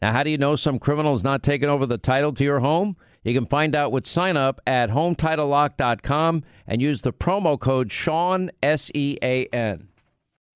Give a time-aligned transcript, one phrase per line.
[0.00, 2.60] Now, how do you know some criminal is not taking over the title to your
[2.60, 2.96] home?
[3.24, 8.50] You can find out with sign up at HometitleLock.com and use the promo code Sean,
[8.62, 9.88] S E A N.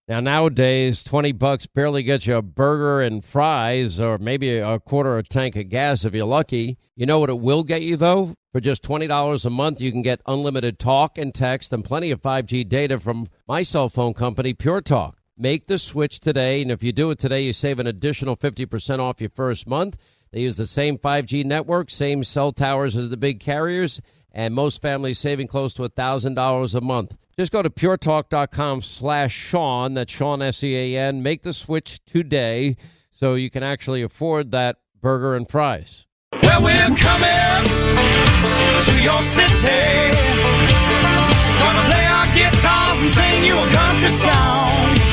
[0.09, 5.19] Now, nowadays, 20 bucks barely gets you a burger and fries or maybe a quarter
[5.19, 6.77] of a tank of gas if you're lucky.
[6.97, 8.35] You know what it will get you, though?
[8.53, 12.21] For just $20 a month, you can get unlimited talk and text and plenty of
[12.21, 15.22] 5G data from my cell phone company, Pure Talk.
[15.43, 19.01] Make the switch today, and if you do it today, you save an additional 50%
[19.01, 19.97] off your first month.
[20.31, 24.81] They use the same 5G network, same cell towers as the big carriers, and most
[24.81, 27.19] families saving close to $1,000 a month.
[27.37, 31.25] Just go to puretalk.com slash Sean, that's Sean S-E-A-N.
[31.25, 32.77] Make the switch today
[33.11, 36.07] so you can actually afford that burger and fries.
[36.41, 37.65] Well, we're coming
[38.85, 40.17] to your city.
[41.59, 45.12] Gonna play our guitars and sing you a country song.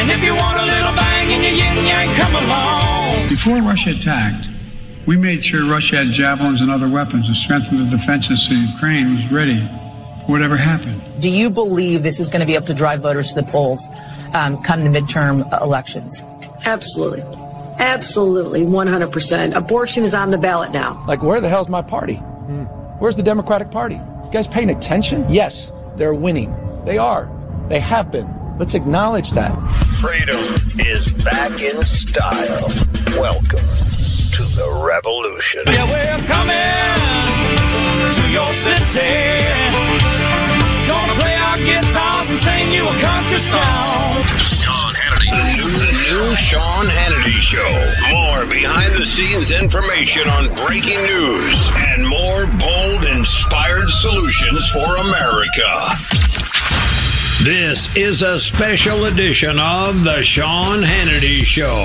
[0.00, 3.28] And if you want a little bang in your yin yang, come along.
[3.28, 4.48] Before Russia attacked,
[5.04, 9.12] we made sure Russia had javelins and other weapons to strengthen the defenses so Ukraine
[9.14, 11.02] was ready for whatever happened.
[11.20, 13.86] Do you believe this is going to be able to drive voters to the polls
[14.32, 16.24] um, come the midterm elections?
[16.64, 17.22] Absolutely.
[17.78, 19.54] Absolutely, 100%.
[19.54, 21.04] Abortion is on the ballot now.
[21.06, 22.14] Like, where the hell's my party?
[23.00, 23.96] Where's the Democratic Party?
[23.96, 25.26] You guys paying attention?
[25.28, 26.54] Yes, they're winning.
[26.86, 27.30] They are.
[27.68, 28.40] They have been.
[28.58, 29.56] Let's acknowledge that.
[30.00, 30.40] Freedom
[30.78, 32.72] is back in style.
[33.20, 33.60] Welcome
[34.32, 35.60] to the revolution.
[35.66, 36.96] Yeah, we're coming
[38.16, 39.44] to your city.
[40.88, 44.24] Gonna play our guitars and sing you a country song.
[44.40, 45.28] Sean Hannity.
[45.36, 47.72] The new, the new Sean Hannity Show.
[48.08, 56.39] More behind the scenes information on breaking news and more bold, inspired solutions for America.
[57.44, 61.82] This is a special edition of The Sean Hannity Show.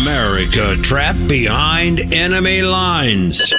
[0.00, 3.52] America trapped behind enemy lines.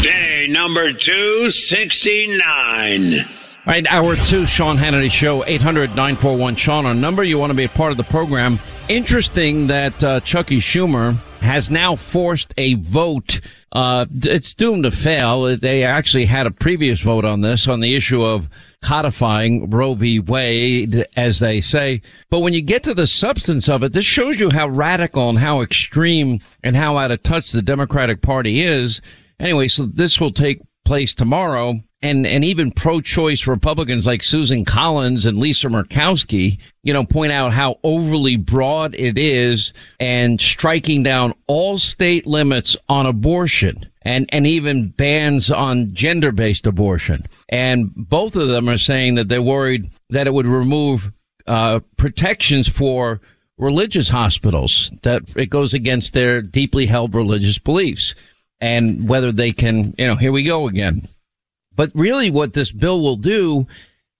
[0.00, 3.14] Day number 269.
[3.14, 3.20] All
[3.66, 7.22] right, hour two, Sean Hannity Show, 800 941 Sean, our number.
[7.22, 8.58] You want to be a part of the program.
[8.88, 13.40] Interesting that uh, Chucky Schumer has now forced a vote.
[13.72, 15.56] Uh, it's doomed to fail.
[15.56, 18.48] They actually had a previous vote on this, on the issue of
[18.82, 20.18] codifying Roe v.
[20.18, 22.02] Wade, as they say.
[22.30, 25.38] But when you get to the substance of it, this shows you how radical and
[25.38, 29.00] how extreme and how out of touch the Democratic Party is.
[29.38, 31.80] Anyway, so this will take place tomorrow.
[32.02, 37.52] And, and even pro-choice Republicans like Susan Collins and Lisa Murkowski, you know, point out
[37.52, 44.48] how overly broad it is and striking down all state limits on abortion and, and
[44.48, 47.24] even bans on gender-based abortion.
[47.48, 51.12] And both of them are saying that they're worried that it would remove,
[51.46, 53.20] uh, protections for
[53.58, 58.16] religious hospitals, that it goes against their deeply held religious beliefs
[58.60, 61.06] and whether they can, you know, here we go again.
[61.76, 63.66] But really what this bill will do,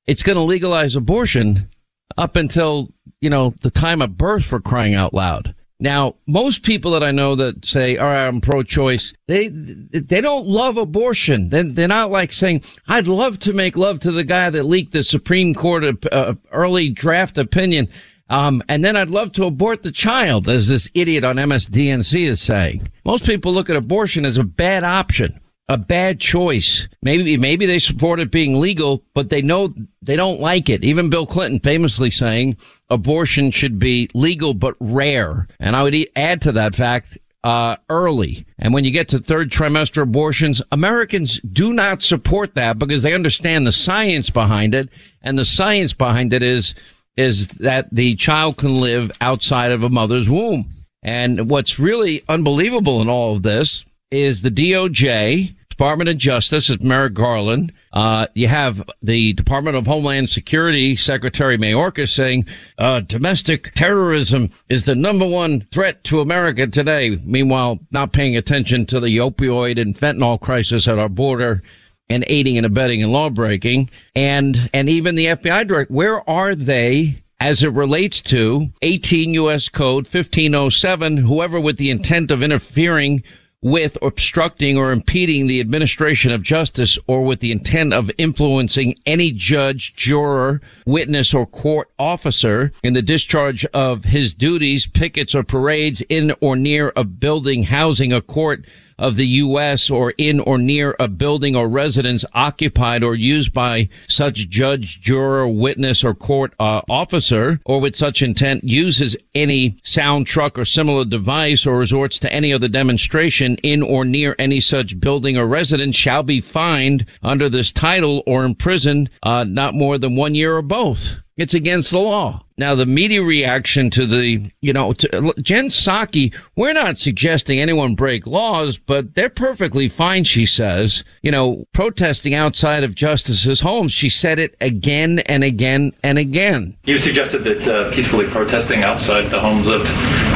[0.06, 1.68] it's going to legalize abortion
[2.16, 2.90] up until,
[3.20, 5.54] you know, the time of birth for crying out loud.
[5.82, 10.46] Now, most people that I know that say, all right, I'm pro-choice, they, they don't
[10.46, 11.49] love abortion.
[11.49, 15.02] They're, not like saying, I'd love to make love to the guy that leaked the
[15.02, 17.88] Supreme Court uh, early draft opinion.
[18.31, 22.40] Um, and then I'd love to abort the child, as this idiot on MSDNC is
[22.40, 22.88] saying.
[23.05, 26.87] Most people look at abortion as a bad option a bad choice.
[27.03, 29.73] Maybe maybe they support it being legal, but they know
[30.03, 30.85] they don't like it.
[30.85, 32.56] Even Bill Clinton famously saying
[32.91, 35.47] abortion should be legal but rare.
[35.61, 38.47] And I would add to that fact uh, early.
[38.59, 43.15] And when you get to third trimester abortions, Americans do not support that because they
[43.15, 44.88] understand the science behind it.
[45.23, 46.75] And the science behind it is
[47.17, 50.70] is that the child can live outside of a mother's womb.
[51.03, 56.82] And what's really unbelievable in all of this is the DOJ, Department of Justice, is
[56.82, 57.73] Merrick Garland.
[57.94, 62.44] Uh, you have the Department of Homeland Security Secretary Mayorkas saying
[62.79, 67.19] uh, domestic terrorism is the number one threat to America today.
[67.25, 71.62] Meanwhile, not paying attention to the opioid and fentanyl crisis at our border
[72.11, 73.88] and aiding and abetting in lawbreaking.
[74.15, 79.69] And and even the FBI director, where are they as it relates to 18 U.S.
[79.69, 83.25] Code 1507, whoever with the intent of interfering
[83.62, 89.31] with obstructing or impeding the administration of justice or with the intent of influencing any
[89.31, 96.03] judge, juror, witness, or court officer in the discharge of his duties, pickets, or parades
[96.09, 98.64] in or near a building housing a court
[99.02, 99.90] of the U.S.
[99.90, 105.49] or in or near a building or residence occupied or used by such judge, juror,
[105.49, 111.04] witness, or court uh, officer, or with such intent uses any sound truck or similar
[111.04, 115.96] device or resorts to any other demonstration in or near any such building or residence
[115.96, 120.62] shall be fined under this title or imprisoned uh, not more than one year or
[120.62, 121.16] both.
[121.37, 122.44] It's against the law.
[122.58, 127.94] Now, the media reaction to the, you know, to Jen Psaki, we're not suggesting anyone
[127.94, 133.93] break laws, but they're perfectly fine, she says, you know, protesting outside of justices' homes.
[133.93, 136.76] She said it again and again and again.
[136.84, 139.82] You suggested that uh, peacefully protesting outside the homes of,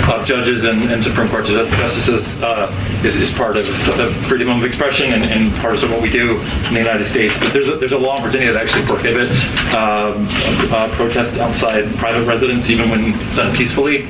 [0.08, 2.70] of judges and, and Supreme Court justices uh,
[3.04, 6.36] is, is part of the freedom of expression and, and, part of what we do
[6.68, 7.36] in the United States.
[7.38, 9.44] But there's a, there's a law in Virginia that actually prohibits
[9.74, 10.26] um,
[10.72, 14.04] uh, protest outside private residence, even when it's done peacefully.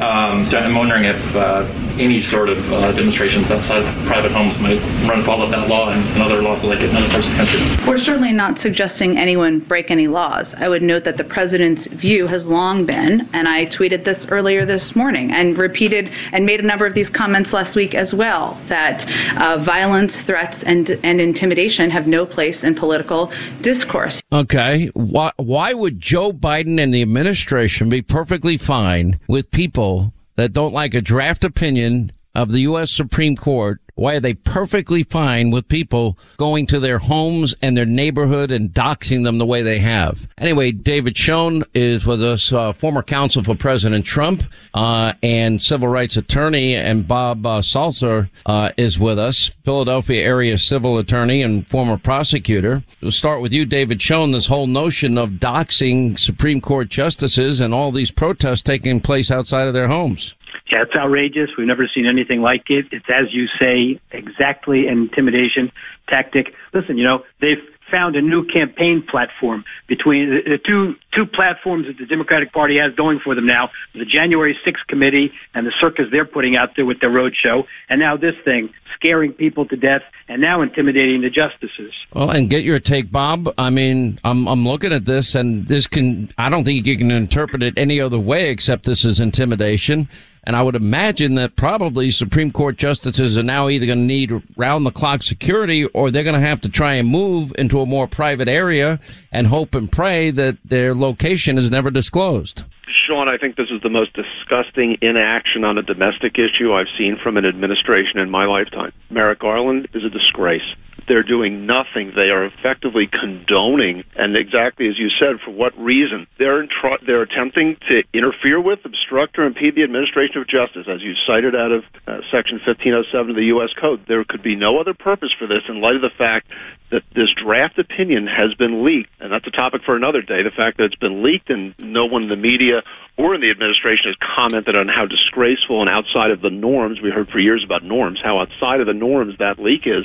[0.00, 1.66] Um, so I'm wondering if uh,
[1.98, 6.02] any sort of uh, demonstrations outside private homes might run afoul of that law and,
[6.10, 7.86] and other laws like it in other parts of the country.
[7.86, 10.54] We're certainly not suggesting anyone break any laws.
[10.54, 14.64] I would note that the president's view has long been, and I tweeted this earlier
[14.64, 18.60] this morning and repeated and made a number of these comments last week as well,
[18.68, 19.06] that
[19.36, 24.22] uh, violence, threats, and and intimidation have no place in political discourse.
[24.32, 30.12] Okay, why why would Joe Biden and the administration be perfectly fine with people?
[30.36, 32.90] That don't like a draft opinion of the U.S.
[32.90, 37.86] Supreme Court why are they perfectly fine with people going to their homes and their
[37.86, 40.28] neighborhood and doxing them the way they have?
[40.38, 44.44] Anyway, David Schoen is with us, uh, former counsel for President Trump,
[44.74, 50.58] uh, and civil rights attorney, and Bob uh, Salzer uh, is with us, Philadelphia area
[50.58, 52.84] civil attorney and former prosecutor.
[53.00, 57.72] We'll start with you, David Schoen, this whole notion of doxing Supreme Court justices and
[57.72, 60.34] all these protests taking place outside of their homes.
[60.70, 61.50] Yeah, it's outrageous.
[61.56, 62.86] We've never seen anything like it.
[62.90, 65.70] It's, as you say, exactly an intimidation
[66.08, 66.54] tactic.
[66.74, 71.96] Listen, you know, they've found a new campaign platform between the two two platforms that
[71.98, 76.06] the Democratic Party has going for them now: the January 6th committee and the circus
[76.10, 80.02] they're putting out there with their roadshow, and now this thing, scaring people to death,
[80.28, 81.92] and now intimidating the justices.
[82.12, 83.52] Well, and get your take, Bob.
[83.58, 87.10] I mean, I'm I'm looking at this, and this can I don't think you can
[87.10, 90.08] interpret it any other way except this is intimidation.
[90.46, 94.32] And I would imagine that probably Supreme Court justices are now either going to need
[94.56, 97.86] round the clock security or they're going to have to try and move into a
[97.86, 99.00] more private area
[99.32, 102.62] and hope and pray that their location is never disclosed.
[103.06, 107.18] Sean, I think this is the most disgusting inaction on a domestic issue I've seen
[107.20, 108.92] from an administration in my lifetime.
[109.10, 110.62] Merrick Garland is a disgrace.
[111.08, 112.12] They're doing nothing.
[112.14, 116.26] They are effectively condoning, and exactly as you said, for what reason?
[116.38, 121.02] They're tr- they're attempting to interfere with, obstruct, or impede the administration of justice, as
[121.02, 123.70] you cited out of uh, Section 1507 of the U.S.
[123.80, 124.04] Code.
[124.08, 126.48] There could be no other purpose for this in light of the fact
[126.90, 130.42] that this draft opinion has been leaked, and that's a topic for another day.
[130.42, 132.82] The fact that it's been leaked and no one in the media
[133.16, 137.00] or in the administration has commented on how disgraceful and outside of the norms.
[137.00, 140.04] We heard for years about norms, how outside of the norms that leak is.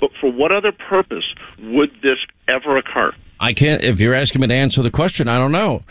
[0.00, 1.24] But for what other purpose
[1.60, 3.12] would this ever occur?
[3.40, 3.82] I can't.
[3.82, 5.82] If you're asking me to answer the question, I don't know.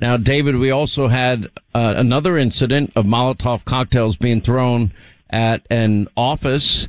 [0.00, 4.92] Now, David, we also had uh, another incident of Molotov cocktails being thrown
[5.30, 6.88] at an office.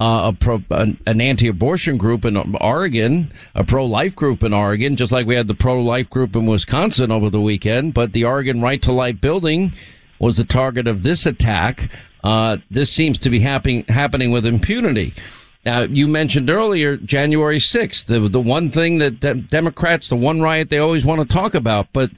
[0.00, 5.26] Uh, pro, an, an, anti-abortion group in Oregon, a pro-life group in Oregon, just like
[5.26, 7.92] we had the pro-life group in Wisconsin over the weekend.
[7.92, 9.74] But the Oregon Right to Life building
[10.18, 11.90] was the target of this attack.
[12.24, 15.12] Uh, this seems to be happening happening with impunity.
[15.64, 20.40] Now, you mentioned earlier January 6th, the, the one thing that de- Democrats, the one
[20.40, 21.88] riot they always want to talk about.
[21.92, 22.10] But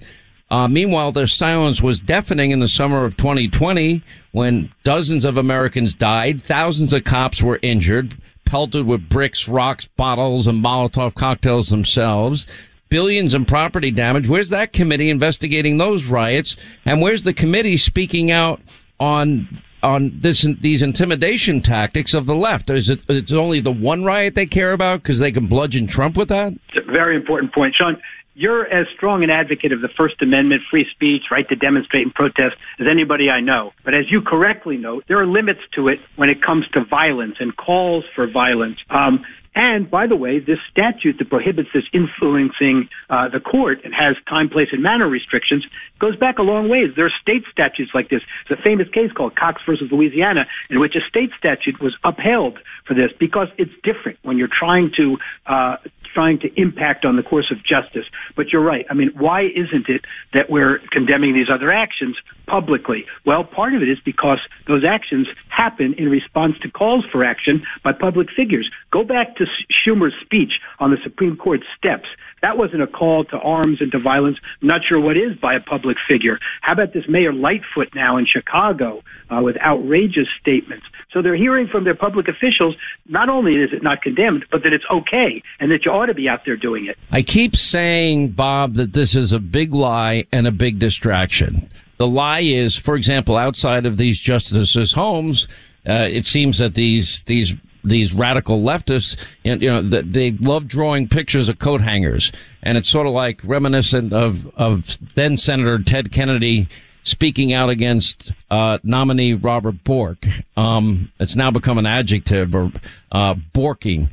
[0.50, 5.94] uh, meanwhile, their silence was deafening in the summer of 2020 when dozens of Americans
[5.94, 12.46] died, thousands of cops were injured, pelted with bricks, rocks, bottles, and Molotov cocktails themselves.
[12.90, 14.28] billions in property damage.
[14.28, 16.56] Where's that committee investigating those riots?
[16.84, 18.60] And where's the committee speaking out
[19.00, 19.48] on
[19.82, 22.70] on this these intimidation tactics of the left?
[22.70, 26.16] Is it it's only the one riot they care about because they can bludgeon Trump
[26.16, 26.52] with that?
[26.74, 28.00] It's a very important point, Sean.
[28.34, 32.14] You're as strong an advocate of the First Amendment, free speech, right to demonstrate and
[32.14, 33.72] protest as anybody I know.
[33.84, 37.36] But as you correctly note, there are limits to it when it comes to violence
[37.40, 38.78] and calls for violence.
[38.88, 39.22] Um,
[39.54, 44.16] and by the way, this statute that prohibits this influencing uh, the court and has
[44.28, 45.66] time, place, and manner restrictions
[45.98, 46.92] goes back a long ways.
[46.96, 48.22] There are state statutes like this.
[48.42, 52.58] It's a famous case called Cox versus Louisiana, in which a state statute was upheld
[52.86, 55.76] for this because it's different when you're trying to uh,
[56.12, 58.06] trying to impact on the course of justice.
[58.36, 58.86] But you're right.
[58.90, 60.02] I mean, why isn't it
[60.32, 62.16] that we're condemning these other actions
[62.46, 63.04] publicly?
[63.24, 67.62] Well, part of it is because those actions happen in response to calls for action
[67.84, 68.70] by public figures.
[68.90, 72.08] Go back to Schumer's speech on the Supreme Court steps.
[72.42, 74.38] That wasn't a call to arms and to violence.
[74.60, 76.38] not sure what is by a public figure.
[76.60, 80.84] How about this Mayor Lightfoot now in Chicago uh, with outrageous statements?
[81.12, 82.74] So they're hearing from their public officials
[83.06, 86.14] not only is it not condemned, but that it's okay and that you ought to
[86.14, 86.98] be out there doing it.
[87.10, 91.68] I keep saying, Bob, that this is a big lie and a big distraction.
[91.98, 95.46] The lie is, for example, outside of these justices' homes,
[95.88, 97.54] uh, it seems that these these
[97.84, 102.32] these radical leftists, you know, they love drawing pictures of coat hangers,
[102.62, 106.68] and it's sort of like reminiscent of of then Senator Ted Kennedy
[107.02, 110.24] speaking out against uh, nominee Robert Bork.
[110.56, 112.72] Um, it's now become an adjective or
[113.10, 114.08] uh, borking.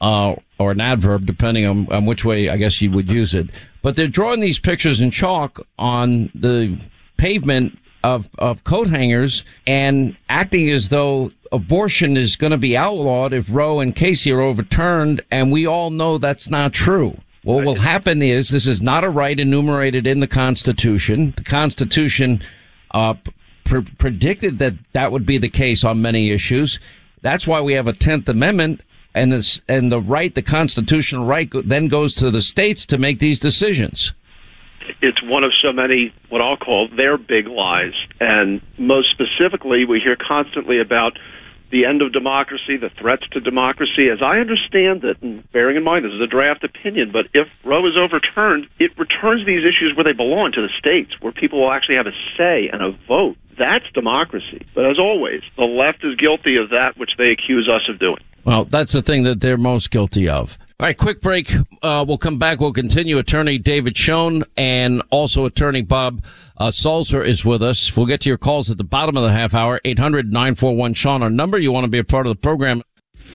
[0.00, 3.50] Uh, or an adverb, depending on, on which way I guess you would use it.
[3.82, 6.78] But they're drawing these pictures in chalk on the
[7.16, 13.32] pavement of, of coat hangers and acting as though abortion is going to be outlawed
[13.32, 15.20] if Roe and Casey are overturned.
[15.30, 17.16] And we all know that's not true.
[17.44, 21.34] What will happen is this is not a right enumerated in the Constitution.
[21.36, 22.40] The Constitution
[22.92, 23.14] uh,
[23.64, 26.78] pr- predicted that that would be the case on many issues.
[27.20, 28.82] That's why we have a Tenth Amendment,
[29.14, 33.18] and this and the right, the constitutional right, then goes to the states to make
[33.18, 34.12] these decisions
[35.00, 37.94] it's one of so many what I'll call their big lies.
[38.20, 41.18] And most specifically, we hear constantly about
[41.70, 44.08] the end of democracy, the threats to democracy.
[44.10, 47.48] As I understand it, and bearing in mind this is a draft opinion, but if
[47.64, 51.62] Roe is overturned, it returns these issues where they belong to the states, where people
[51.62, 53.36] will actually have a say and a vote.
[53.58, 54.66] That's democracy.
[54.74, 58.22] But as always, the left is guilty of that which they accuse us of doing.
[58.44, 60.58] Well, that's the thing that they're most guilty of.
[60.80, 61.54] All right, quick break.
[61.80, 62.58] Uh, we'll come back.
[62.58, 63.18] We'll continue.
[63.18, 66.24] Attorney David Schoen and also Attorney Bob
[66.56, 67.96] uh, Salzer is with us.
[67.96, 69.80] We'll get to your calls at the bottom of the half hour.
[69.84, 71.58] 800-941-SEAN, our number.
[71.58, 72.82] You want to be a part of the program.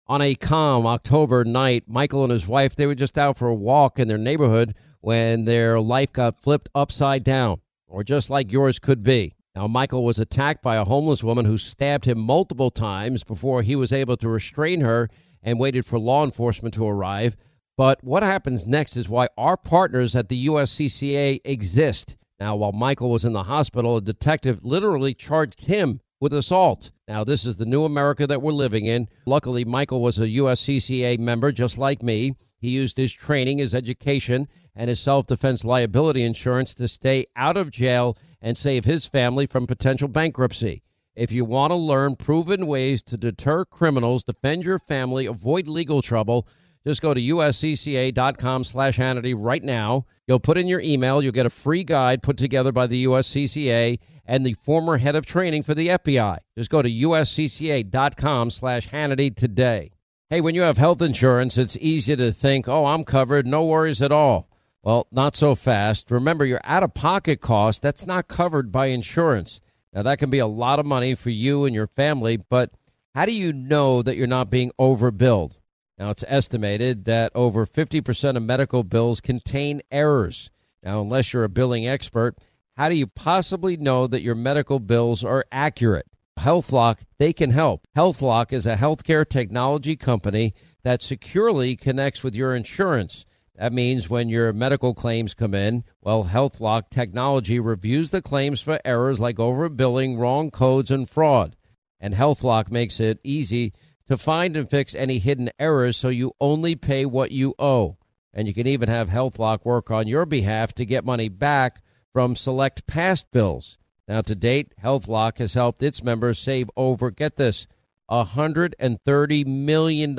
[0.08, 3.56] On a calm October night, Michael and his wife, they were just out for a
[3.56, 8.80] walk in their neighborhood when their life got flipped upside down, or just like yours
[8.80, 9.34] could be.
[9.56, 13.76] Now, Michael was attacked by a homeless woman who stabbed him multiple times before he
[13.76, 15.10] was able to restrain her
[15.44, 17.36] and waited for law enforcement to arrive.
[17.78, 22.16] But what happens next is why our partners at the USCCA exist.
[22.40, 26.90] Now, while Michael was in the hospital, a detective literally charged him with assault.
[27.08, 29.08] Now, this is the new America that we're living in.
[29.28, 32.36] Luckily, Michael was a USCCA member just like me.
[32.58, 37.58] He used his training, his education, and his self defense liability insurance to stay out
[37.58, 40.84] of jail and save his family from potential bankruptcy.
[41.16, 46.02] If you want to learn proven ways to deter criminals, defend your family, avoid legal
[46.02, 46.48] trouble,
[46.86, 50.06] just go to uscca.com slash Hannity right now.
[50.28, 51.24] You'll put in your email.
[51.24, 55.26] You'll get a free guide put together by the USCCA and the former head of
[55.26, 56.40] training for the FBI.
[56.58, 59.92] Just go to uscca.com slash Hannity today.
[60.30, 64.02] Hey, when you have health insurance, it's easy to think, oh, I'm covered, no worries
[64.02, 64.50] at all.
[64.84, 66.12] Well, not so fast.
[66.12, 69.62] Remember, your out-of-pocket cost, that's not covered by insurance.
[69.94, 72.72] Now, that can be a lot of money for you and your family, but
[73.16, 75.60] how do you know that you're not being overbilled?
[75.98, 80.50] Now, it's estimated that over 50% of medical bills contain errors.
[80.82, 82.38] Now, unless you're a billing expert,
[82.75, 86.08] how do you possibly know that your medical bills are accurate?
[86.40, 87.88] HealthLock, they can help.
[87.96, 93.25] HealthLock is a healthcare technology company that securely connects with your insurance.
[93.56, 98.80] That means when your medical claims come in, well, HealthLock technology reviews the claims for
[98.84, 101.56] errors like overbilling, wrong codes, and fraud.
[102.00, 103.74] And HealthLock makes it easy
[104.08, 107.98] to find and fix any hidden errors so you only pay what you owe.
[108.34, 112.36] And you can even have HealthLock work on your behalf to get money back from
[112.36, 113.78] select past bills.
[114.08, 117.68] Now, to date, HealthLock has helped its members save over, get this,
[118.10, 120.16] $130 million.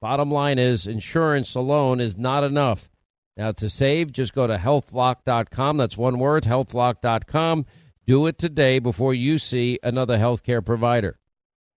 [0.00, 2.88] Bottom line is insurance alone is not enough.
[3.36, 5.76] Now, to save, just go to healthlock.com.
[5.76, 7.66] That's one word, healthlock.com.
[8.06, 11.18] Do it today before you see another healthcare provider.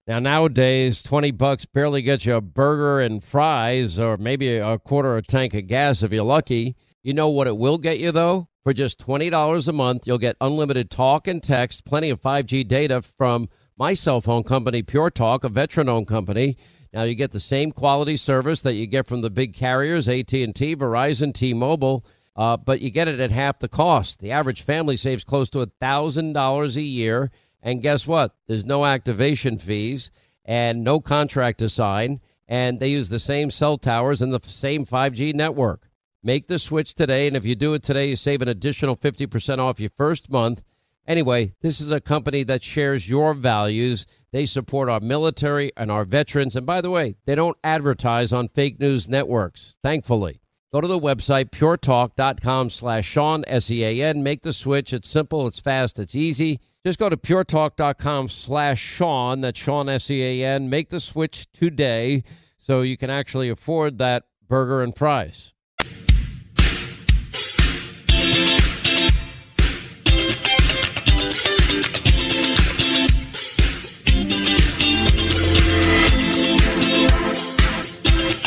[0.08, 5.18] Now, nowadays, 20 bucks barely gets you a burger and fries or maybe a quarter
[5.18, 6.76] of a tank of gas if you're lucky.
[7.04, 8.48] You know what it will get you, though?
[8.64, 13.02] For just $20 a month, you'll get unlimited talk and text, plenty of 5G data
[13.02, 16.58] from my cell phone company, Pure Talk, a veteran-owned company.
[16.94, 20.76] Now you get the same quality service that you get from the big carriers, AT&T,
[20.76, 22.06] Verizon, T-Mobile,
[22.36, 24.20] uh, but you get it at half the cost.
[24.20, 27.32] The average family saves close to $1,000 a year.
[27.62, 28.36] And guess what?
[28.48, 30.12] There's no activation fees
[30.44, 32.20] and no contract to sign.
[32.48, 35.88] And they use the same cell towers and the same 5G network.
[36.24, 37.28] Make the switch today.
[37.28, 40.64] And if you do it today, you save an additional 50% off your first month.
[41.08, 44.06] Anyway, this is a company that shares your values.
[44.32, 46.56] They support our military and our veterans.
[46.56, 50.42] And by the way, they don't advertise on fake news networks, thankfully.
[50.72, 54.24] Go to the website, puretalk.com slash Sean, S-E-A-N.
[54.24, 54.94] Make the switch.
[54.94, 56.62] It's simple, it's fast, it's easy.
[56.86, 60.70] Just go to puretalk.com slash Sean, that's Sean, S-E-A-N.
[60.70, 62.24] Make the switch today
[62.58, 65.54] so you can actually afford that burger and fries.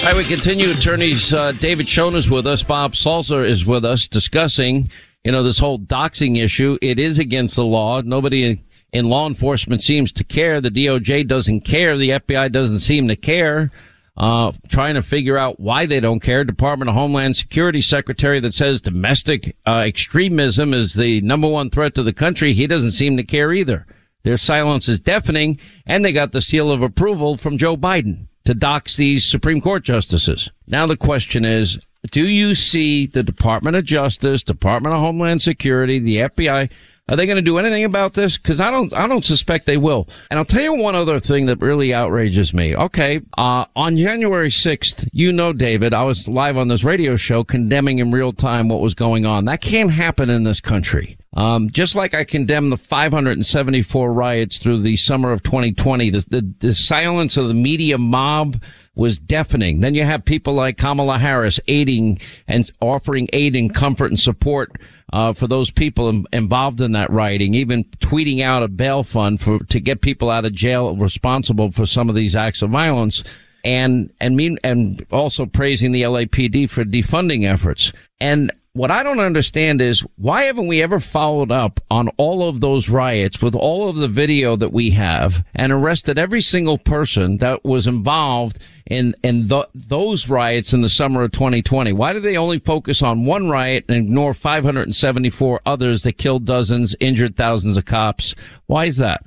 [0.05, 0.71] All right, we continue.
[0.71, 2.63] Attorneys uh, David Schoen is with us.
[2.63, 4.91] Bob Salzer is with us discussing,
[5.25, 6.77] you know, this whole doxing issue.
[6.83, 8.03] It is against the law.
[8.03, 10.61] Nobody in law enforcement seems to care.
[10.61, 11.97] The DOJ doesn't care.
[11.97, 13.73] The FBI doesn't seem to care.
[14.15, 16.45] Uh, trying to figure out why they don't care.
[16.45, 21.95] Department of Homeland Security Secretary that says domestic uh, extremism is the number one threat
[21.95, 22.53] to the country.
[22.53, 23.87] He doesn't seem to care either.
[24.23, 28.55] Their silence is deafening, and they got the seal of approval from Joe Biden to
[28.55, 30.51] dox these Supreme Court justices.
[30.67, 31.79] Now the question is,
[32.11, 36.71] do you see the Department of Justice, Department of Homeland Security, the FBI,
[37.09, 38.39] are they going to do anything about this?
[38.39, 40.09] Because I don't, I don't suspect they will.
[40.31, 42.75] And I'll tell you one other thing that really outrages me.
[42.75, 47.45] Okay, uh, on January sixth, you know, David, I was live on this radio show
[47.45, 49.45] condemning in real time what was going on.
[49.45, 51.19] That can't happen in this country.
[51.35, 56.55] Um, just like I condemn the 574 riots through the summer of 2020, the, the,
[56.61, 58.63] the silence of the media mob
[58.95, 59.81] was deafening.
[59.81, 64.73] Then you have people like Kamala Harris aiding and offering aid and comfort and support
[65.15, 69.61] uh, for those people involved in that rioting, even tweeting out a bail fund for
[69.61, 73.23] to get people out of jail responsible for some of these acts of violence.
[73.63, 77.93] And, and mean, and also praising the LAPD for defunding efforts.
[78.19, 82.61] And what I don't understand is why haven't we ever followed up on all of
[82.61, 87.39] those riots with all of the video that we have and arrested every single person
[87.39, 91.93] that was involved in in those riots in the summer of 2020?
[91.93, 96.97] Why do they only focus on one riot and ignore 574 others that killed dozens,
[96.99, 98.35] injured thousands of cops?
[98.67, 99.23] Why is that?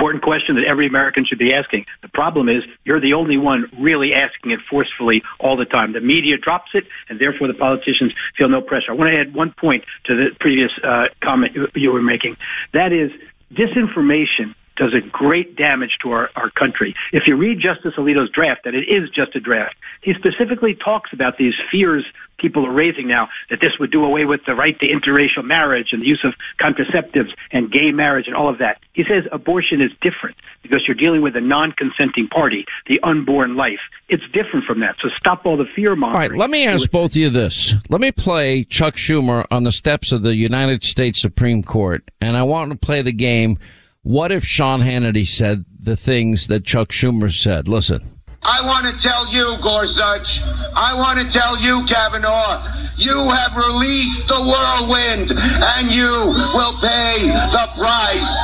[0.00, 1.84] Important question that every American should be asking.
[2.00, 5.92] The problem is you're the only one really asking it forcefully all the time.
[5.92, 8.92] The media drops it, and therefore the politicians feel no pressure.
[8.92, 12.36] I want to add one point to the previous uh, comment you were making.
[12.72, 13.10] That is,
[13.52, 16.94] disinformation does a great damage to our, our country.
[17.12, 21.12] If you read Justice Alito's draft, that it is just a draft, he specifically talks
[21.12, 22.06] about these fears
[22.38, 25.88] people are raising now that this would do away with the right to interracial marriage
[25.92, 28.80] and the use of contraceptives and gay marriage and all of that.
[28.94, 33.56] He says abortion is different because you're dealing with a non consenting party, the unborn
[33.56, 33.80] life.
[34.08, 34.96] It's different from that.
[35.02, 36.22] So stop all the fear mongering.
[36.22, 37.74] All right, let me ask both of you this.
[37.90, 42.36] Let me play Chuck Schumer on the steps of the United States Supreme Court, and
[42.36, 43.58] I want to play the game.
[44.02, 47.68] What if Sean Hannity said the things that Chuck Schumer said?
[47.68, 48.20] Listen.
[48.42, 50.40] I want to tell you, Gorsuch,
[50.74, 56.08] I want to tell you, Kavanaugh, you have released the whirlwind and you
[56.54, 58.34] will pay the price.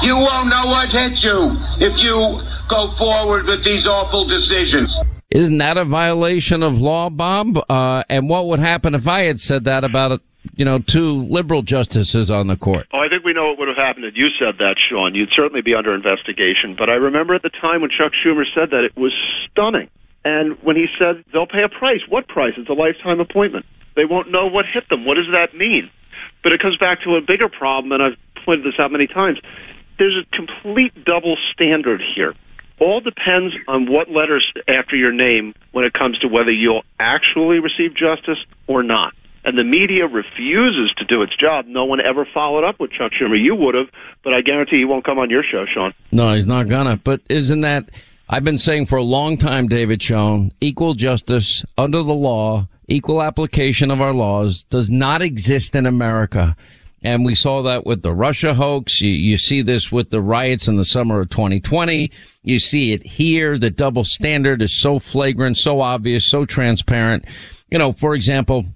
[0.00, 4.96] You won't know what hit you if you go forward with these awful decisions.
[5.30, 7.58] Isn't that a violation of law, Bob?
[7.68, 10.22] Uh, and what would happen if I had said that about
[10.56, 12.86] you know, two liberal justices on the court.
[12.92, 15.14] Oh, I think we know what would have happened if you said that, Sean.
[15.14, 16.74] You'd certainly be under investigation.
[16.76, 19.12] But I remember at the time when Chuck Schumer said that, it was
[19.50, 19.88] stunning.
[20.24, 22.54] And when he said they'll pay a price, what price?
[22.56, 23.66] It's a lifetime appointment.
[23.96, 25.04] They won't know what hit them.
[25.04, 25.90] What does that mean?
[26.42, 29.38] But it comes back to a bigger problem, and I've pointed this out many times.
[29.98, 32.34] There's a complete double standard here.
[32.80, 37.58] All depends on what letters after your name when it comes to whether you'll actually
[37.58, 39.14] receive justice or not
[39.48, 41.64] and the media refuses to do its job.
[41.66, 43.42] No one ever followed up with Chuck Schumer.
[43.42, 43.86] You would have,
[44.22, 45.94] but I guarantee he won't come on your show, Sean.
[46.12, 46.98] No, he's not gonna.
[46.98, 47.90] But isn't that?
[48.28, 53.22] I've been saying for a long time, David Schoen, equal justice under the law, equal
[53.22, 56.54] application of our laws does not exist in America.
[57.00, 59.00] And we saw that with the Russia hoax.
[59.00, 62.10] You, you see this with the riots in the summer of 2020.
[62.42, 63.56] You see it here.
[63.56, 67.24] The double standard is so flagrant, so obvious, so transparent.
[67.70, 68.66] You know, for example,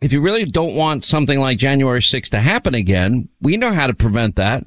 [0.00, 3.86] if you really don't want something like January 6th to happen again, we know how
[3.86, 4.64] to prevent that.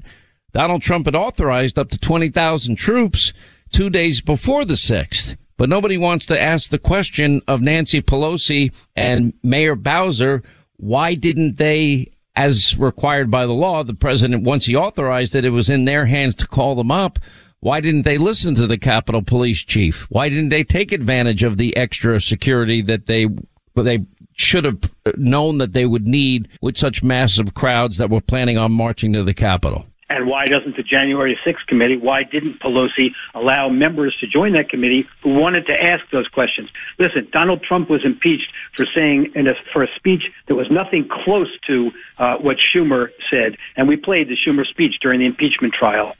[0.51, 3.31] Donald Trump had authorized up to 20,000 troops
[3.71, 5.37] two days before the 6th.
[5.57, 10.41] But nobody wants to ask the question of Nancy Pelosi and Mayor Bowser,
[10.77, 15.49] why didn't they as required by the law, the president, once he authorized it, it
[15.49, 17.19] was in their hands to call them up.
[17.59, 20.07] Why didn't they listen to the Capitol Police Chief?
[20.09, 23.27] Why didn't they take advantage of the extra security that they
[23.75, 23.99] they
[24.41, 24.79] should have
[25.17, 29.23] known that they would need with such massive crowds that were planning on marching to
[29.23, 29.85] the Capitol?
[30.11, 34.67] And why doesn't the January 6th committee, why didn't Pelosi allow members to join that
[34.69, 36.69] committee who wanted to ask those questions?
[36.99, 41.07] Listen, Donald Trump was impeached for saying in a, for a speech that was nothing
[41.07, 43.55] close to uh, what Schumer said.
[43.77, 46.13] And we played the Schumer speech during the impeachment trial.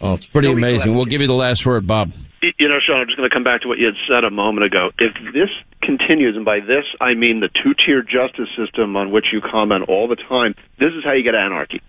[0.00, 0.94] Oh, it's pretty amazing.
[0.94, 2.12] We'll give you the last word, Bob.
[2.58, 4.30] You know, Sean, I'm just going to come back to what you had said a
[4.30, 4.90] moment ago.
[4.98, 5.48] If this
[5.82, 9.88] continues, and by this I mean the two tier justice system on which you comment
[9.88, 11.80] all the time, this is how you get anarchy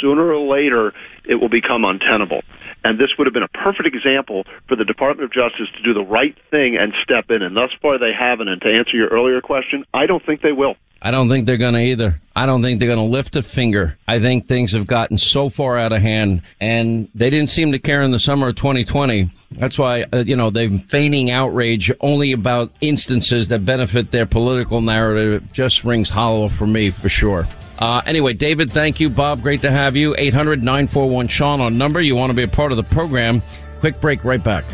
[0.00, 0.92] sooner or later
[1.24, 2.42] it will become untenable.
[2.84, 5.92] And this would have been a perfect example for the Department of Justice to do
[5.92, 7.42] the right thing and step in.
[7.42, 8.48] And thus far they haven't.
[8.48, 10.76] And to answer your earlier question, I don't think they will.
[11.00, 12.20] I don't think they're going to either.
[12.34, 13.96] I don't think they're going to lift a finger.
[14.06, 17.78] I think things have gotten so far out of hand and they didn't seem to
[17.78, 19.30] care in the summer of 2020.
[19.52, 24.80] That's why, uh, you know, they're feigning outrage only about instances that benefit their political
[24.80, 25.42] narrative.
[25.42, 27.46] It just rings hollow for me for sure.
[27.78, 29.08] Uh, anyway, David, thank you.
[29.08, 30.14] Bob, great to have you.
[30.18, 32.00] 800 941 Sean on number.
[32.00, 33.40] You want to be a part of the program.
[33.80, 34.64] Quick break, right back.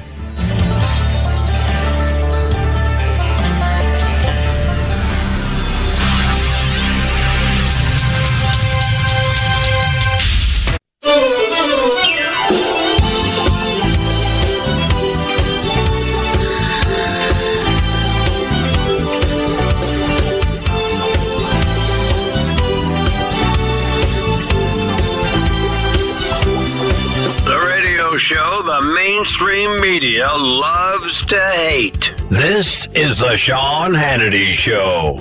[29.15, 32.15] Mainstream media loves to hate.
[32.31, 35.21] This is the Sean Hannity Show.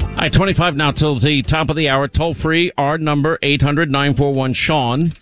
[0.00, 2.08] All right, 25 now till the top of the hour.
[2.08, 5.12] Toll free, our number, 800 941 Sean.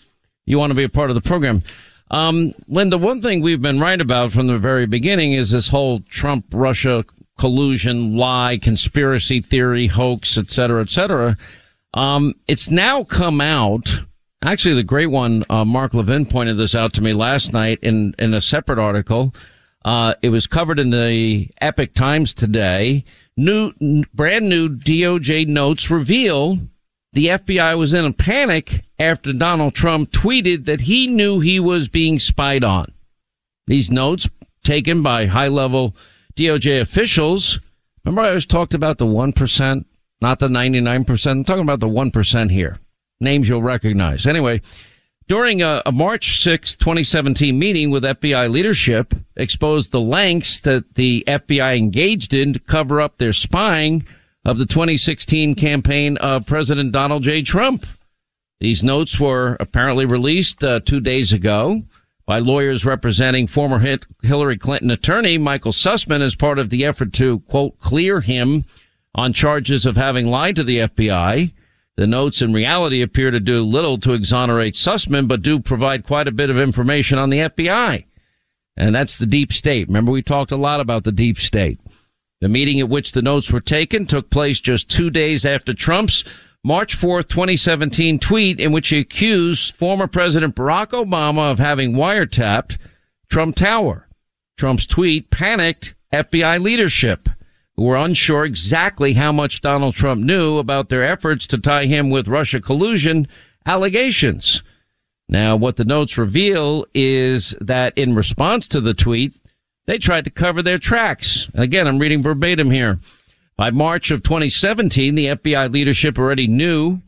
[0.47, 1.65] You want to be a part of the program.
[2.13, 6.01] Um, Linda, one thing we've been right about from the very beginning is this whole
[6.09, 7.05] Trump Russia
[7.39, 11.37] collusion, lie, conspiracy theory, hoax, et cetera, et cetera.
[11.95, 14.03] Um, it's now come out
[14.43, 18.15] Actually, the great one, uh, Mark Levin pointed this out to me last night in,
[18.19, 19.35] in a separate article.
[19.85, 23.05] Uh, it was covered in the Epoch Times today.
[23.37, 23.73] New,
[24.15, 26.59] brand new DOJ notes reveal
[27.13, 31.89] the FBI was in a panic after Donald Trump tweeted that he knew he was
[31.89, 32.93] being spied on.
[33.67, 34.29] These notes
[34.65, 35.95] taken by high level
[36.37, 37.61] DOJ officials.
[38.05, 39.85] Remember I always talked about the 1%,
[40.23, 41.31] not the 99%.
[41.31, 42.79] I'm talking about the 1% here
[43.21, 44.27] names you'll recognize.
[44.27, 44.61] Anyway,
[45.29, 51.23] during a, a, March 6, 2017 meeting with FBI leadership exposed the lengths that the
[51.29, 54.05] FBI engaged in to cover up their spying
[54.45, 57.43] of the 2016 campaign of President Donald J.
[57.43, 57.87] Trump.
[58.59, 61.83] These notes were apparently released uh, two days ago
[62.27, 67.41] by lawyers representing former Hillary Clinton attorney Michael Sussmann as part of the effort to,
[67.41, 68.65] quote, clear him
[69.15, 71.53] on charges of having lied to the FBI
[71.97, 76.29] the notes in reality appear to do little to exonerate Sussmann, but do provide quite
[76.29, 78.05] a bit of information on the FBI.
[78.77, 79.89] And that's the deep state.
[79.89, 81.79] Remember, we talked a lot about the deep state.
[82.41, 86.25] The meeting at which the notes were taken took place just two days after Trump's
[86.63, 92.77] March 4th, 2017 tweet in which he accused former President Barack Obama of having wiretapped
[93.31, 94.09] Trump Tower.
[94.59, 97.30] Trump's tweet panicked FBI leadership
[97.81, 102.11] who were unsure exactly how much Donald Trump knew about their efforts to tie him
[102.11, 103.27] with Russia collusion
[103.65, 104.63] allegations.
[105.31, 109.33] Now, what the notes reveal is that in response to the tweet,
[109.87, 111.51] they tried to cover their tracks.
[111.55, 112.99] Again, I'm reading verbatim here.
[113.57, 117.01] By March of 2017, the FBI leadership already knew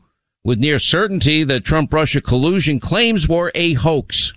[0.42, 4.32] with near certainty that Trump Russia collusion claims were a hoax.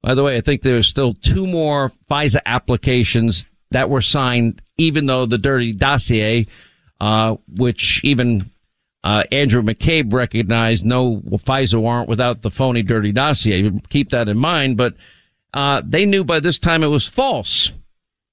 [0.00, 5.06] By the way, I think there's still two more FISA applications that were signed, even
[5.06, 6.46] though the dirty dossier,
[7.00, 8.50] uh, which even
[9.04, 13.70] uh, Andrew McCabe recognized no FISA warrant without the phony dirty dossier.
[13.88, 14.76] Keep that in mind.
[14.76, 14.94] But
[15.54, 17.70] uh, they knew by this time it was false.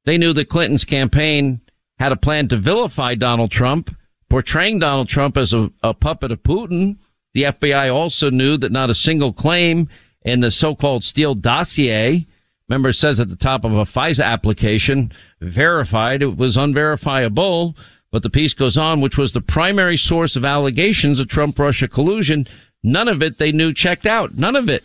[0.05, 1.61] They knew that Clinton's campaign
[1.97, 3.95] had a plan to vilify Donald Trump,
[4.29, 6.97] portraying Donald Trump as a, a puppet of Putin.
[7.33, 9.89] The FBI also knew that not a single claim
[10.23, 12.25] in the so-called Steele dossier,
[12.69, 17.75] remember it says at the top of a FISA application, verified, it was unverifiable.
[18.11, 22.47] But the piece goes on, which was the primary source of allegations of Trump-Russia collusion.
[22.83, 24.35] None of it they knew checked out.
[24.35, 24.83] None of it.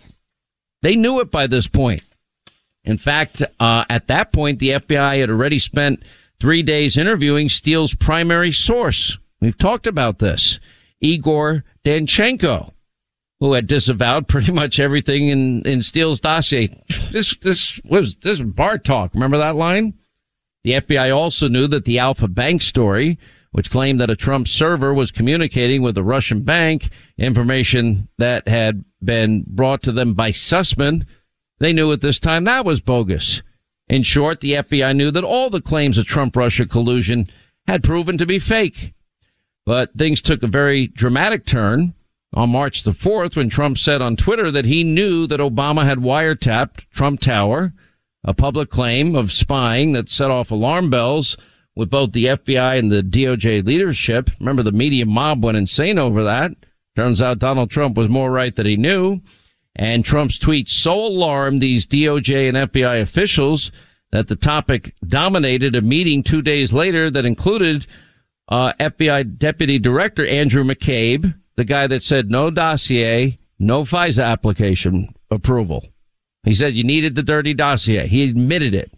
[0.83, 2.03] They knew it by this point.
[2.85, 6.03] In fact, uh, at that point, the FBI had already spent
[6.39, 9.17] three days interviewing Steele's primary source.
[9.41, 10.61] We've talked about this.
[11.01, 12.73] Igor Danchenko,
[13.45, 16.67] who had disavowed pretty much everything in, in Steele's dossier.
[17.13, 19.13] This, this was, this was bar talk.
[19.13, 19.93] Remember that line?
[20.63, 23.19] The FBI also knew that the Alfa Bank story,
[23.51, 28.83] which claimed that a Trump server was communicating with a Russian bank, information that had
[29.05, 31.05] been brought to them by Sussmann,
[31.59, 33.43] they knew at this time that was bogus.
[33.89, 37.29] In short, the FBI knew that all the claims of Trump-Russia collusion
[37.67, 38.95] had proven to be fake.
[39.67, 41.93] But things took a very dramatic turn
[42.35, 45.99] on March the 4th when Trump said on Twitter that he knew that Obama had
[45.99, 47.73] wiretapped Trump Tower,
[48.25, 51.37] a public claim of spying that set off alarm bells
[51.77, 54.31] with both the FBI and the DOJ leadership.
[54.41, 56.53] Remember the media mob went insane over that.
[56.97, 59.21] Turns out Donald Trump was more right than he knew.
[59.77, 63.73] And Trump's tweet so alarmed these DOJ and FBI officials
[64.13, 67.87] that the topic dominated a meeting two days later that included
[68.49, 75.15] uh, FBI Deputy Director Andrew McCabe, the guy that said no dossier, no FISA application
[75.31, 75.85] approval.
[76.43, 78.07] He said you needed the dirty dossier.
[78.07, 78.93] He admitted it.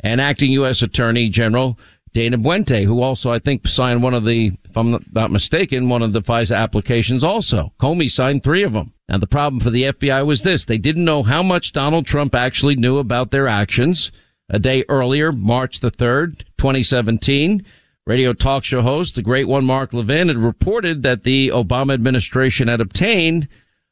[0.00, 0.82] And acting U.S.
[0.82, 1.78] Attorney General
[2.12, 6.02] Dana Boente, who also, I think, signed one of the, if I'm not mistaken, one
[6.02, 7.72] of the FISA applications also.
[7.78, 8.92] Comey signed three of them.
[9.08, 10.64] Now, the problem for the FBI was this.
[10.64, 14.10] They didn't know how much Donald Trump actually knew about their actions.
[14.48, 17.64] A day earlier, March the 3rd, 2017,
[18.10, 22.66] radio talk show host, the great one, Mark Levin, had reported that the Obama administration
[22.66, 23.46] had obtained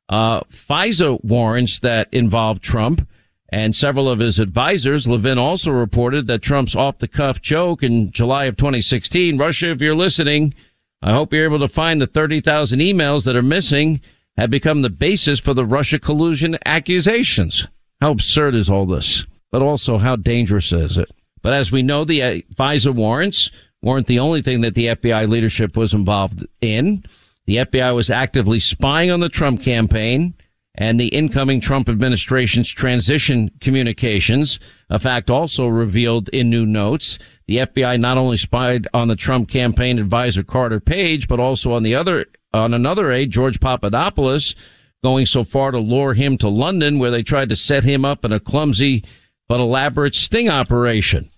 [0.08, 3.06] uh, FISA warrants that involved Trump
[3.50, 5.06] and several of his advisors.
[5.06, 9.80] Levin also reported that Trump's off the cuff joke in July of 2016, Russia, if
[9.80, 10.52] you're listening,
[11.00, 14.00] I hope you're able to find the 30,000 emails that are missing
[14.36, 17.68] have become the basis for the Russia collusion accusations.
[18.00, 19.24] How absurd is all this?
[19.52, 21.08] But also how dangerous is it?
[21.40, 23.52] But as we know, the uh, FISA warrants
[23.82, 27.04] weren't the only thing that the FBI leadership was involved in.
[27.46, 30.34] The FBI was actively spying on the Trump campaign
[30.74, 34.60] and the incoming Trump administration's transition communications.
[34.90, 37.18] A fact also revealed in new notes.
[37.46, 41.82] The FBI not only spied on the Trump campaign advisor Carter Page, but also on
[41.82, 44.54] the other, on another aide, George Papadopoulos,
[45.02, 48.24] going so far to lure him to London where they tried to set him up
[48.24, 49.04] in a clumsy
[49.48, 51.30] but elaborate sting operation.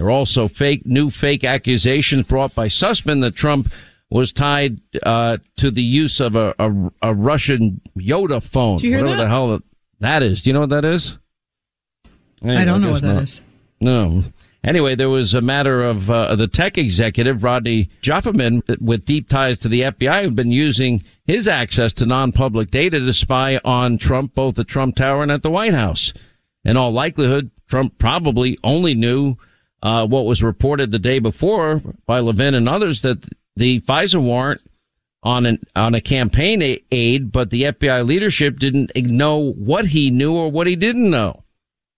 [0.00, 3.70] There are also fake, new fake accusations brought by Sussmann that Trump
[4.08, 8.78] was tied uh, to the use of a, a, a Russian YotaPhone.
[8.78, 9.22] Did you hear whatever that?
[9.24, 9.60] the hell
[9.98, 10.42] that is.
[10.42, 11.18] Do you know what that is?
[12.42, 13.22] I don't know guess what that not.
[13.24, 13.42] is.
[13.78, 14.24] No.
[14.64, 19.58] Anyway, there was a matter of uh, the tech executive Rodney Jofferman with deep ties
[19.58, 24.34] to the FBI who'd been using his access to non-public data to spy on Trump
[24.34, 26.14] both at Trump Tower and at the White House.
[26.64, 29.36] In all likelihood, Trump probably only knew
[29.82, 34.60] uh, what was reported the day before by Levin and others that the FISA warrant
[35.22, 40.34] on an on a campaign aid, but the FBI leadership didn't know what he knew
[40.34, 41.44] or what he didn't know.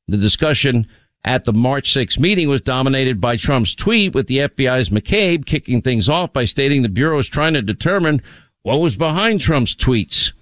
[0.08, 0.86] The discussion
[1.24, 5.80] at the March 6 meeting was dominated by Trump's tweet with the FBI's McCabe kicking
[5.80, 8.20] things off by stating the Bureau is trying to determine
[8.62, 10.32] what was behind Trump's tweets.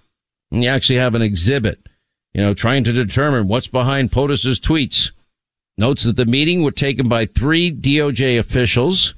[0.51, 1.87] And you actually have an exhibit,
[2.33, 5.11] you know, trying to determine what's behind POTUS's tweets.
[5.81, 9.15] Notes that the meeting were taken by three DOJ officials.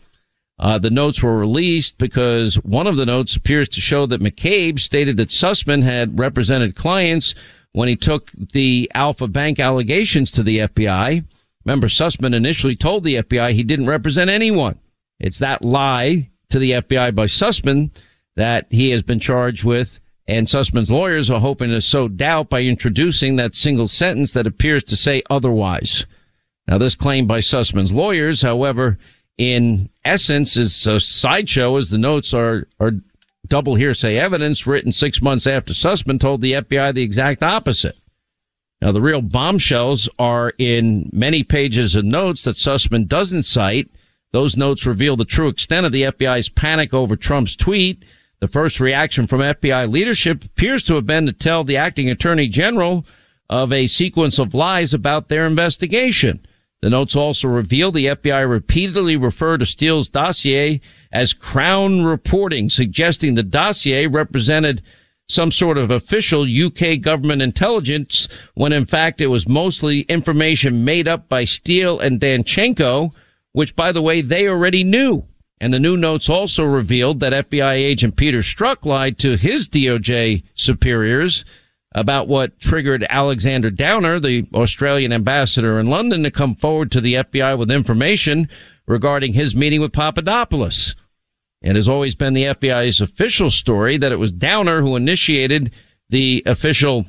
[0.61, 4.79] Uh, the notes were released because one of the notes appears to show that McCabe
[4.79, 7.35] stated that Sussmann had represented clients
[7.73, 11.25] when he took the Alfa Bank allegations to the FBI.
[11.65, 14.79] Remember, Sussmann initially told the FBI he didn't represent anyone.
[15.19, 17.91] It's that lie to the FBI by Sussmann
[18.37, 19.99] that he has been charged with,
[20.29, 24.85] and Sussmann's lawyers are hoping to sow doubt by introducing that single sentence that appears
[24.85, 26.07] to say otherwise.
[26.69, 28.99] Now, this claim by Sussmann's lawyers, however,
[29.37, 32.93] in essence is a sideshow as the notes are, are
[33.49, 37.97] double hearsay evidence written six months after Sussmann told the FBI the exact opposite.
[38.81, 43.91] Now, the real bombshells are in many pages of notes that Sussmann doesn't cite.
[44.33, 48.05] Those notes reveal the true extent of the FBI's panic over Trump's tweet.
[48.41, 52.49] The first reaction from FBI leadership appears to have been to tell the acting attorney
[52.49, 53.07] general
[53.49, 56.45] of a sequence of lies about their investigation.
[56.83, 60.81] The notes also reveal the FBI repeatedly referred to Steele's dossier
[61.13, 64.83] as Crown reporting, suggesting the dossier represented
[65.29, 71.07] some sort of official UK government intelligence when in fact it was mostly information made
[71.07, 73.15] up by Steele and Danchenko,
[73.53, 75.25] which by the way they already knew.
[75.61, 80.43] And the new notes also revealed that FBI agent Peter Strzok lied to his DOJ
[80.57, 81.45] superiors
[81.95, 87.15] about what triggered Alexander Downer, the Australian ambassador in London, to come forward to the
[87.15, 88.49] FBI with information
[88.87, 90.95] regarding his meeting with Papadopoulos.
[91.63, 95.71] It has always been the FBI's official story that it was Downer who initiated
[96.09, 97.07] the official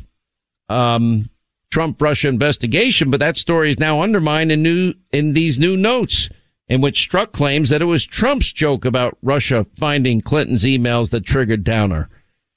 [0.69, 1.29] um,
[1.71, 6.29] Trump Russia investigation, but that story is now undermined in new in these new notes,
[6.67, 11.25] in which Strzok claims that it was Trump's joke about Russia finding Clinton's emails that
[11.25, 12.09] triggered Downer.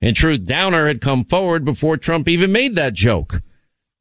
[0.06, 3.42] In truth, Downer had come forward before Trump even made that joke.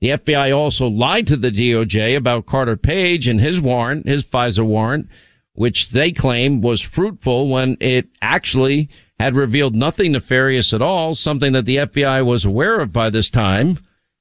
[0.01, 4.63] The FBI also lied to the DOJ about Carter Page and his warrant, his FISA
[4.63, 5.09] warrant,
[5.53, 8.87] which they claim was fruitful when it actually
[9.19, 13.31] had revealed nothing nefarious at all, something that the FBI was aware of by this
[13.31, 13.79] time.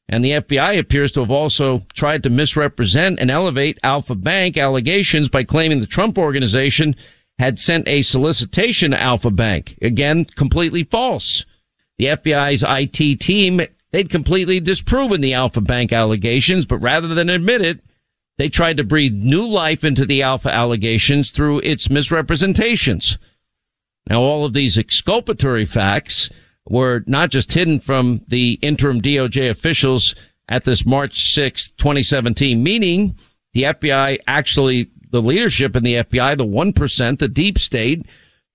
[0.09, 5.29] And the FBI appears to have also tried to misrepresent and elevate Alfa Bank allegations
[5.29, 6.97] by claiming the Trump organization
[7.39, 9.77] had sent a solicitation to Alfa Bank.
[9.83, 11.45] Again, completely false.
[11.99, 13.61] The FBI's IT team,
[13.93, 17.81] they'd completely disproven the Alfa Bank allegations, but rather than admit it,
[18.37, 23.19] they tried to breathe new life into the Alfa allegations through its misrepresentations.
[24.09, 26.29] Now, all of these exculpatory facts
[26.69, 30.15] were not just hidden from the interim DOJ officials
[30.49, 33.17] at this March 6, 2017 meeting.
[33.53, 38.07] The FBI actually, the leadership in the FBI, the 1%, the deep state,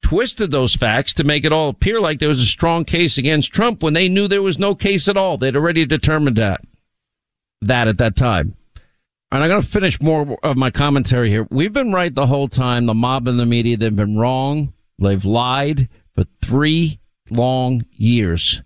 [0.02, 3.54] twisted those facts to make it all appear like there was a strong case against
[3.54, 5.38] Trump when they knew there was no case at all.
[5.38, 6.62] They'd already determined that,
[7.62, 8.56] that at that time.
[9.32, 11.48] And I'm going to finish more of my commentary here.
[11.52, 12.88] We've been right the whole time.
[12.88, 14.74] The mob and the media, they've been wrong.
[14.98, 18.62] They've lied for three long years.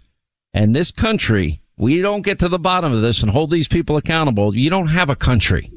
[0.54, 3.98] And this country, we don't get to the bottom of this and hold these people
[3.98, 4.56] accountable.
[4.56, 5.72] You don't have a country.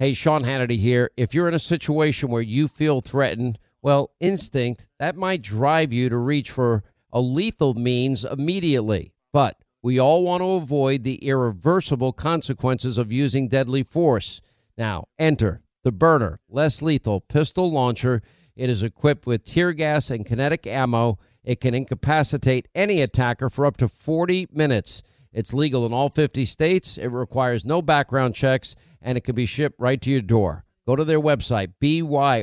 [0.00, 1.10] Hey, Sean Hannity here.
[1.16, 6.08] If you're in a situation where you feel threatened, well, instinct, that might drive you
[6.08, 9.12] to reach for a lethal means immediately.
[9.32, 14.40] But we all want to avoid the irreversible consequences of using deadly force.
[14.76, 18.22] Now, enter the Byrna, less lethal pistol launcher.
[18.56, 21.18] It is equipped with tear gas and kinetic ammo.
[21.42, 25.02] It can incapacitate any attacker for up to 40 minutes.
[25.32, 26.98] It's legal in all 50 states.
[26.98, 30.64] It requires no background checks, and it can be shipped right to your door.
[30.90, 32.42] Go to their website, byrna.com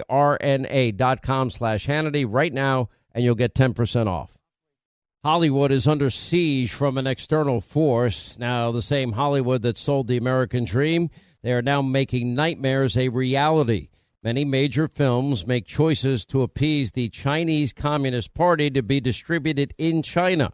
[1.50, 4.38] slash Hannity right now, and you'll get 10% off.
[5.22, 8.40] Hollywood is under siege from an external force.
[8.40, 11.10] Now, the same Hollywood that sold the American dream,
[11.44, 13.90] they are now making nightmares a reality.
[14.24, 20.02] Many major films make choices to appease the Chinese Communist Party to be distributed in
[20.02, 20.54] China.